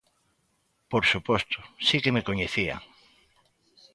[0.91, 1.57] Por suposto,
[1.87, 2.81] si que me coñecían.